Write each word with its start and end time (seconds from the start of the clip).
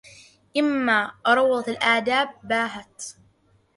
إذا 0.55 0.65
ما 0.65 1.11
روضة 1.27 1.71
الآداب 1.71 2.29
باهت 2.43 3.03